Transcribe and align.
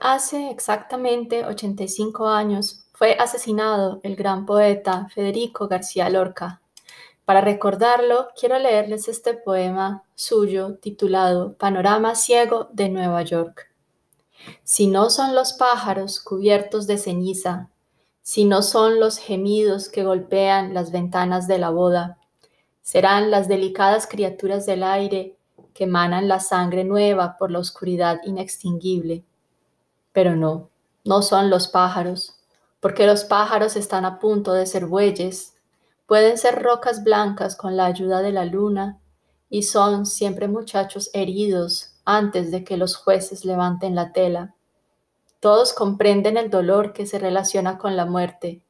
Hace 0.00 0.50
exactamente 0.50 1.46
85 1.46 2.26
años 2.28 2.82
fue 2.92 3.12
asesinado 3.12 4.00
el 4.02 4.16
gran 4.16 4.44
poeta 4.44 5.06
Federico 5.14 5.68
García 5.68 6.10
Lorca. 6.10 6.60
Para 7.24 7.40
recordarlo, 7.40 8.30
quiero 8.38 8.58
leerles 8.58 9.06
este 9.06 9.34
poema 9.34 10.02
suyo 10.16 10.74
titulado 10.82 11.52
Panorama 11.52 12.16
Ciego 12.16 12.68
de 12.72 12.88
Nueva 12.88 13.22
York. 13.22 13.70
Si 14.64 14.88
no 14.88 15.08
son 15.08 15.36
los 15.36 15.52
pájaros 15.52 16.18
cubiertos 16.18 16.88
de 16.88 16.98
ceniza, 16.98 17.70
si 18.22 18.46
no 18.46 18.62
son 18.62 18.98
los 18.98 19.18
gemidos 19.18 19.88
que 19.88 20.02
golpean 20.02 20.74
las 20.74 20.90
ventanas 20.90 21.46
de 21.46 21.58
la 21.58 21.70
boda, 21.70 22.18
serán 22.82 23.30
las 23.30 23.46
delicadas 23.46 24.08
criaturas 24.08 24.66
del 24.66 24.82
aire 24.82 25.36
que 25.74 25.84
emanan 25.84 26.26
la 26.26 26.40
sangre 26.40 26.82
nueva 26.82 27.36
por 27.38 27.52
la 27.52 27.60
oscuridad 27.60 28.18
inextinguible 28.24 29.24
pero 30.12 30.36
no, 30.36 30.70
no 31.04 31.22
son 31.22 31.50
los 31.50 31.68
pájaros, 31.68 32.36
porque 32.80 33.06
los 33.06 33.24
pájaros 33.24 33.76
están 33.76 34.04
a 34.04 34.18
punto 34.18 34.52
de 34.52 34.66
ser 34.66 34.86
bueyes, 34.86 35.54
pueden 36.06 36.38
ser 36.38 36.62
rocas 36.62 37.04
blancas 37.04 37.56
con 37.56 37.76
la 37.76 37.86
ayuda 37.86 38.22
de 38.22 38.32
la 38.32 38.44
luna, 38.44 39.00
y 39.48 39.64
son 39.64 40.06
siempre 40.06 40.48
muchachos 40.48 41.10
heridos 41.12 41.94
antes 42.04 42.50
de 42.50 42.64
que 42.64 42.76
los 42.76 42.96
jueces 42.96 43.44
levanten 43.44 43.94
la 43.94 44.12
tela. 44.12 44.54
Todos 45.40 45.72
comprenden 45.72 46.36
el 46.36 46.50
dolor 46.50 46.92
que 46.92 47.06
se 47.06 47.18
relaciona 47.18 47.78
con 47.78 47.96
la 47.96 48.06
muerte, 48.06 48.62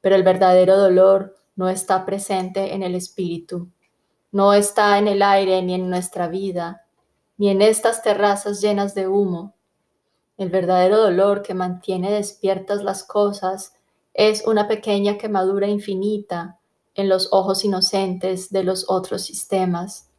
pero 0.00 0.14
el 0.16 0.22
verdadero 0.22 0.78
dolor 0.78 1.34
no 1.56 1.68
está 1.68 2.04
presente 2.04 2.74
en 2.74 2.82
el 2.82 2.94
espíritu, 2.94 3.68
no 4.30 4.52
está 4.52 4.98
en 4.98 5.08
el 5.08 5.22
aire 5.22 5.62
ni 5.62 5.74
en 5.74 5.88
nuestra 5.88 6.28
vida, 6.28 6.84
ni 7.36 7.48
en 7.48 7.62
estas 7.62 8.02
terrazas 8.02 8.60
llenas 8.60 8.94
de 8.94 9.08
humo, 9.08 9.54
el 10.36 10.50
verdadero 10.50 10.98
dolor 10.98 11.42
que 11.42 11.54
mantiene 11.54 12.10
despiertas 12.10 12.82
las 12.82 13.04
cosas 13.04 13.74
es 14.14 14.46
una 14.46 14.68
pequeña 14.68 15.16
quemadura 15.18 15.68
infinita 15.68 16.58
en 16.94 17.08
los 17.08 17.28
ojos 17.32 17.64
inocentes 17.64 18.50
de 18.50 18.64
los 18.64 18.86
otros 18.88 19.22
sistemas. 19.22 20.10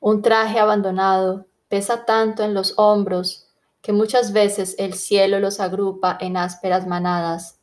Un 0.00 0.22
traje 0.22 0.58
abandonado 0.58 1.46
pesa 1.68 2.04
tanto 2.04 2.42
en 2.42 2.54
los 2.54 2.74
hombros 2.76 3.46
que 3.82 3.92
muchas 3.92 4.32
veces 4.32 4.74
el 4.78 4.94
cielo 4.94 5.38
los 5.40 5.60
agrupa 5.60 6.16
en 6.20 6.36
ásperas 6.36 6.86
manadas, 6.86 7.58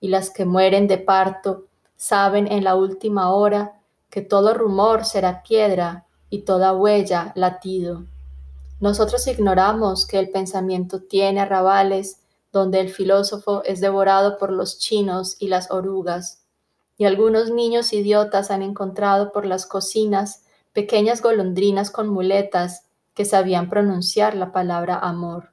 y 0.00 0.08
las 0.08 0.30
que 0.30 0.44
mueren 0.44 0.86
de 0.86 0.98
parto 0.98 1.64
saben 1.96 2.50
en 2.50 2.62
la 2.62 2.76
última 2.76 3.32
hora 3.32 3.80
que 4.10 4.22
todo 4.22 4.54
rumor 4.54 5.04
será 5.04 5.42
piedra 5.42 6.06
y 6.30 6.42
toda 6.42 6.72
huella 6.72 7.32
latido. 7.34 8.04
Nosotros 8.78 9.26
ignoramos 9.26 10.06
que 10.06 10.18
el 10.18 10.28
pensamiento 10.28 11.00
tiene 11.00 11.40
arrabales 11.40 12.20
donde 12.52 12.80
el 12.80 12.90
filósofo 12.90 13.62
es 13.64 13.80
devorado 13.80 14.36
por 14.36 14.52
los 14.52 14.78
chinos 14.78 15.36
y 15.38 15.48
las 15.48 15.70
orugas, 15.70 16.42
y 16.98 17.06
algunos 17.06 17.50
niños 17.50 17.94
idiotas 17.94 18.50
han 18.50 18.62
encontrado 18.62 19.32
por 19.32 19.46
las 19.46 19.64
cocinas 19.66 20.44
pequeñas 20.74 21.22
golondrinas 21.22 21.90
con 21.90 22.08
muletas 22.08 22.84
que 23.14 23.24
sabían 23.24 23.70
pronunciar 23.70 24.34
la 24.34 24.52
palabra 24.52 24.98
amor. 24.98 25.52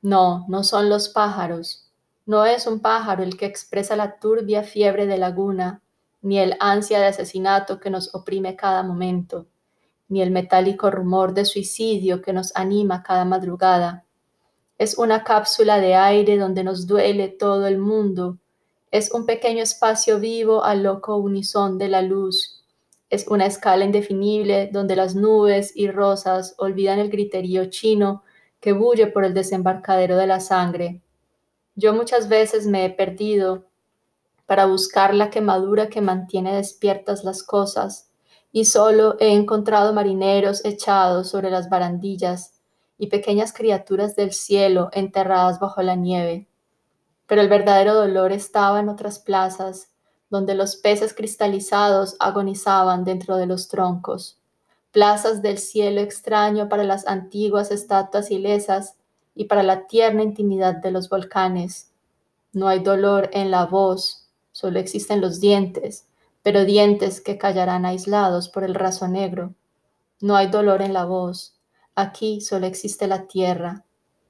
No, 0.00 0.44
no 0.48 0.62
son 0.62 0.88
los 0.88 1.08
pájaros. 1.08 1.90
No 2.26 2.44
es 2.44 2.68
un 2.68 2.78
pájaro 2.78 3.24
el 3.24 3.36
que 3.36 3.46
expresa 3.46 3.96
la 3.96 4.20
turbia 4.20 4.62
fiebre 4.62 5.06
de 5.06 5.18
laguna, 5.18 5.82
ni 6.22 6.38
el 6.38 6.56
ansia 6.60 7.00
de 7.00 7.06
asesinato 7.06 7.80
que 7.80 7.90
nos 7.90 8.14
oprime 8.14 8.54
cada 8.54 8.84
momento 8.84 9.46
ni 10.08 10.22
el 10.22 10.30
metálico 10.30 10.90
rumor 10.90 11.34
de 11.34 11.44
suicidio 11.44 12.22
que 12.22 12.32
nos 12.32 12.54
anima 12.54 13.02
cada 13.02 13.24
madrugada. 13.24 14.04
Es 14.78 14.98
una 14.98 15.24
cápsula 15.24 15.80
de 15.80 15.94
aire 15.94 16.36
donde 16.36 16.62
nos 16.62 16.86
duele 16.86 17.28
todo 17.28 17.66
el 17.66 17.78
mundo. 17.78 18.38
Es 18.90 19.12
un 19.12 19.26
pequeño 19.26 19.62
espacio 19.62 20.20
vivo 20.20 20.64
al 20.64 20.82
loco 20.82 21.16
unisón 21.16 21.78
de 21.78 21.88
la 21.88 22.02
luz. 22.02 22.64
Es 23.08 23.26
una 23.28 23.46
escala 23.46 23.84
indefinible 23.84 24.68
donde 24.72 24.96
las 24.96 25.14
nubes 25.14 25.72
y 25.74 25.88
rosas 25.90 26.54
olvidan 26.58 26.98
el 26.98 27.10
griterío 27.10 27.66
chino 27.66 28.22
que 28.60 28.72
bulle 28.72 29.06
por 29.06 29.24
el 29.24 29.34
desembarcadero 29.34 30.16
de 30.16 30.26
la 30.26 30.40
sangre. 30.40 31.00
Yo 31.74 31.94
muchas 31.94 32.28
veces 32.28 32.66
me 32.66 32.84
he 32.84 32.90
perdido 32.90 33.64
para 34.46 34.66
buscar 34.66 35.14
la 35.14 35.30
quemadura 35.30 35.88
que 35.88 36.00
mantiene 36.00 36.54
despiertas 36.54 37.24
las 37.24 37.42
cosas 37.42 38.10
y 38.56 38.64
solo 38.64 39.16
he 39.20 39.34
encontrado 39.34 39.92
marineros 39.92 40.64
echados 40.64 41.28
sobre 41.28 41.50
las 41.50 41.68
barandillas 41.68 42.54
y 42.96 43.08
pequeñas 43.08 43.52
criaturas 43.52 44.16
del 44.16 44.32
cielo 44.32 44.88
enterradas 44.94 45.60
bajo 45.60 45.82
la 45.82 45.94
nieve. 45.94 46.48
Pero 47.26 47.42
el 47.42 47.50
verdadero 47.50 47.92
dolor 47.92 48.32
estaba 48.32 48.80
en 48.80 48.88
otras 48.88 49.18
plazas, 49.18 49.90
donde 50.30 50.54
los 50.54 50.76
peces 50.76 51.12
cristalizados 51.12 52.16
agonizaban 52.18 53.04
dentro 53.04 53.36
de 53.36 53.44
los 53.44 53.68
troncos, 53.68 54.38
plazas 54.90 55.42
del 55.42 55.58
cielo 55.58 56.00
extraño 56.00 56.70
para 56.70 56.84
las 56.84 57.06
antiguas 57.06 57.70
estatuas 57.70 58.30
ilesas 58.30 58.94
y 59.34 59.44
para 59.44 59.64
la 59.64 59.86
tierna 59.86 60.22
intimidad 60.22 60.76
de 60.76 60.92
los 60.92 61.10
volcanes. 61.10 61.90
No 62.54 62.68
hay 62.68 62.78
dolor 62.78 63.28
en 63.34 63.50
la 63.50 63.66
voz, 63.66 64.30
solo 64.50 64.78
existen 64.78 65.20
los 65.20 65.40
dientes, 65.40 66.06
pero 66.46 66.64
dientes 66.64 67.20
que 67.20 67.38
callarán 67.38 67.84
aislados 67.84 68.48
por 68.48 68.62
el 68.62 68.76
raso 68.76 69.08
negro. 69.08 69.52
No 70.20 70.36
hay 70.36 70.46
dolor 70.46 70.80
en 70.80 70.92
la 70.92 71.04
voz, 71.04 71.56
aquí 71.96 72.40
solo 72.40 72.66
existe 72.66 73.08
la 73.08 73.26
tierra, 73.26 73.82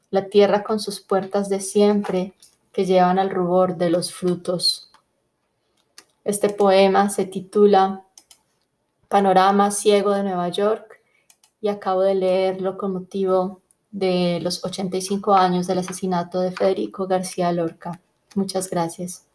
la 0.08 0.30
tierra 0.30 0.64
con 0.64 0.80
sus 0.80 1.02
puertas 1.02 1.50
de 1.50 1.60
siempre 1.60 2.32
que 2.72 2.86
llevan 2.86 3.18
al 3.18 3.28
rubor 3.28 3.76
de 3.76 3.90
los 3.90 4.14
frutos. 4.14 4.90
Este 6.24 6.48
poema 6.48 7.10
se 7.10 7.26
titula 7.26 8.06
Panorama 9.08 9.70
Ciego 9.70 10.12
de 10.12 10.22
Nueva 10.22 10.48
York 10.48 11.02
y 11.60 11.68
acabo 11.68 12.00
de 12.00 12.14
leerlo 12.14 12.78
con 12.78 12.94
motivo 12.94 13.60
de 13.90 14.40
los 14.40 14.64
85 14.64 15.34
años 15.34 15.66
del 15.66 15.80
asesinato 15.80 16.40
de 16.40 16.52
Federico 16.52 17.06
García 17.06 17.52
Lorca. 17.52 18.00
Muchas 18.34 18.70
gracias. 18.70 19.25